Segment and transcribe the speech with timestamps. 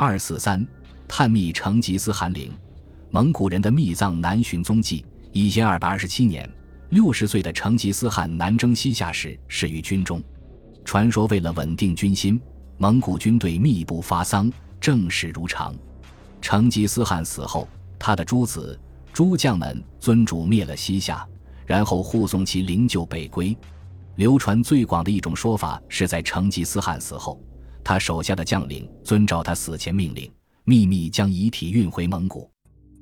[0.00, 0.64] 二四三，
[1.08, 2.52] 探秘成吉思汗陵，
[3.10, 5.04] 蒙古人的秘藏南巡踪迹。
[5.32, 6.48] 一千二百二十七年，
[6.90, 10.22] 六十岁的成吉思汗南征西夏时，死于军中。
[10.84, 12.40] 传说为了稳定军心，
[12.76, 14.48] 蒙古军队密不发丧，
[14.80, 15.74] 正事如常。
[16.40, 17.68] 成吉思汗死后，
[17.98, 18.78] 他的诸子、
[19.12, 21.26] 诸将们尊主灭了西夏，
[21.66, 23.56] 然后护送其灵柩北归。
[24.14, 27.42] 流传最广的一种说法是在成吉思汗死后，
[27.88, 30.30] 他手下的将领遵照他死前命令，
[30.64, 32.46] 秘密将遗体运回蒙古。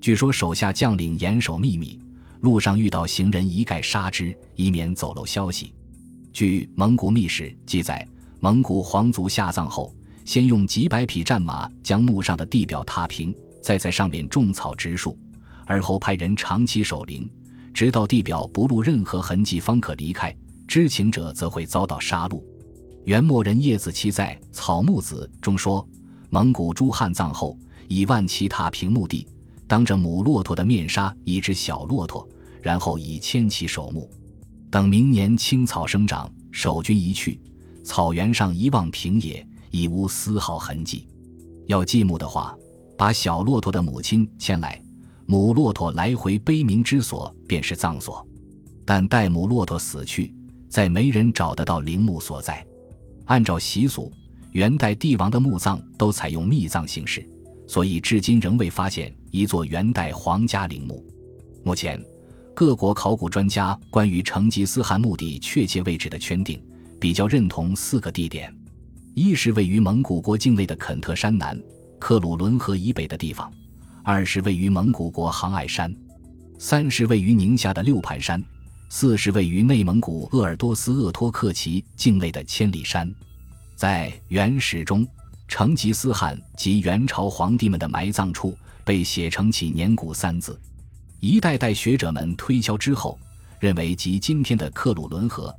[0.00, 2.00] 据说手下将领严守秘密。
[2.40, 5.74] 路上遇到行人，一概杀之，以免走漏消息。
[6.32, 8.08] 据《蒙古秘史》记载，
[8.40, 15.14] 蒙古皇族下葬后，先用几百匹战马将墓上的地表踏平，再在上面种草植树，
[15.66, 17.30] 而后派人长期守灵，
[17.74, 20.34] 直到地表不露任何痕迹方可离开。
[20.66, 22.42] 知情者则会遭到杀戮。
[23.04, 25.86] 元末人叶子期在《草木子》中说，
[26.28, 27.56] 蒙古诸汉葬后，
[27.88, 29.26] 以万骑踏平墓地。
[29.66, 32.28] 当着母骆驼的面杀一只小骆驼，
[32.60, 34.10] 然后以牵起守墓，
[34.70, 37.40] 等明年青草生长，守军一去，
[37.82, 41.08] 草原上一望平野，已无丝毫痕迹。
[41.66, 42.54] 要祭墓的话，
[42.98, 44.82] 把小骆驼的母亲牵来，
[45.24, 48.26] 母骆驼来回悲鸣之所便是葬所。
[48.84, 50.34] 但待母骆驼死去，
[50.68, 52.66] 再没人找得到陵墓所在。
[53.30, 54.12] 按照习俗，
[54.50, 57.24] 元代帝王的墓葬都采用秘葬形式。
[57.68, 61.06] 所以，至今仍未发现一座元代皇家陵墓。
[61.62, 62.04] 目前，
[62.56, 66.60] 各国考古专家关于成吉思汗墓地确切位置的圈定，
[67.00, 68.52] 比较认同四个地点：
[69.14, 71.56] 一是位于蒙古国境内的肯特山南、
[72.00, 73.48] 克鲁伦河以北的地方；
[74.02, 75.88] 二是位于蒙古国杭爱山；
[76.58, 78.40] 三是位于宁夏的六盘山；
[78.92, 83.10] 四是位于内蒙古鄂尔多斯鄂托克旗境内的千里山。
[83.74, 85.08] 在原始中。
[85.52, 90.56] 成吉思汗及元朝皇帝们的埋葬处被写成起年谷三字，
[91.18, 93.18] 一代代学者们推敲之后，
[93.58, 95.52] 认为即今天的克鲁伦河，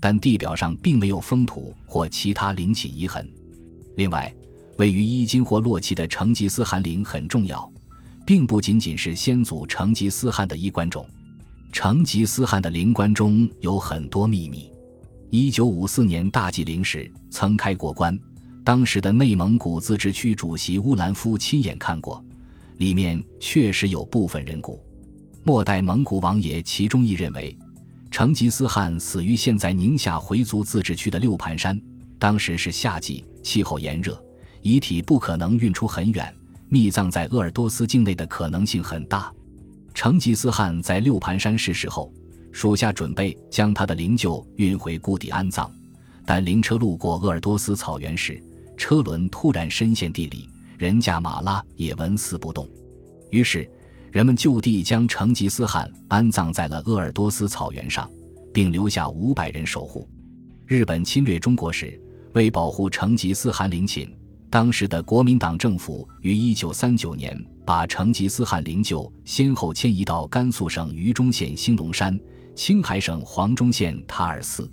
[0.00, 3.30] 但地表上并没有封土或其他陵寝遗痕。
[3.96, 4.34] 另外，
[4.78, 7.70] 位于伊金霍洛旗的成吉思汗陵很重要，
[8.24, 11.06] 并不仅仅是先祖成吉思汗的衣冠冢，
[11.74, 14.70] 成吉思汗的陵棺中有很多秘密。
[15.28, 18.16] 一九五四年大祭陵时曾开过棺。
[18.62, 22.24] 当时的内蒙古自治区主席乌兰夫亲眼看过，
[22.76, 24.80] 里面确实有部分人骨。
[25.42, 27.58] 末代蒙古王爷其中一认为，
[28.08, 31.78] 成吉思汗死于现在宁夏回族自治区的六盘山。
[32.20, 34.16] 当时是夏季，气候炎热，
[34.62, 36.32] 遗体不可能运出很远，
[36.68, 39.34] 秘葬在鄂尔多斯境内的可能性很大。
[39.94, 42.12] 成吉思汗在六盘山逝世后，
[42.50, 45.70] 属下准备将他的灵柩运回故地安葬，
[46.26, 48.42] 但灵车路过鄂尔多斯草原时，
[48.76, 52.68] 车轮突然深陷地里，人驾马拉也纹丝不动。
[53.30, 53.70] 于是，
[54.10, 58.10] 人们就地将成吉思汗安葬在了鄂尔多斯草原上，
[58.52, 60.08] 并留下五百人守护。
[60.66, 61.98] 日本侵略中国时，
[62.32, 64.12] 为保护成吉思汗陵寝，
[64.54, 72.16] 当时的国民党政府于1939年把成吉思汗灵柩先后迁移到甘肃省榆中县兴隆山、
[72.54, 74.70] 青海省黄忠县塔尔寺。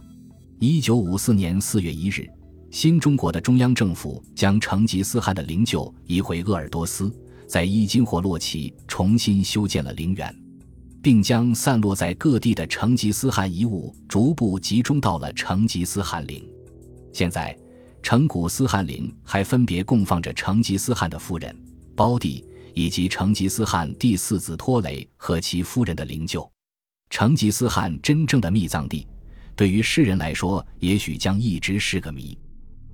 [0.59, 2.29] 1954年4月1日。
[2.69, 7.11] 新中国的中央政府将成吉思汗的灵柩移回鄂尔多斯，
[7.47, 10.31] 在伊金霍洛旗重新修建了陵园，
[11.01, 16.47] 并将散落在各地的成吉思汗遗物逐步集中到了成吉思汗陵。
[17.11, 17.57] 现在，
[18.01, 21.55] 成古思汗陵还分别供奉着成吉思汗的夫人
[21.95, 26.49] 胞弟以及成吉思汗第四子托雷和其夫人的灵柩。
[27.09, 29.05] 成吉思汗真正的秘葬地，
[29.55, 32.37] 对于世人来说，也许将一直是个谜。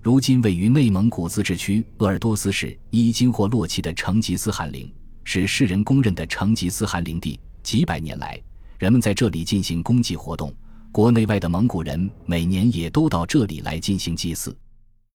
[0.01, 4.91] 如今位于内蒙古自治区鄂尔多斯市伊金霍洛旗的成吉思汗陵，
[5.23, 7.39] 是世人公认的成吉思汗陵地。
[7.61, 8.41] 几百年来，
[8.79, 10.53] 人们在这里进行公祭活动，
[10.91, 14.57] 国内外的蒙古人每年也都到这里来进行祭祀。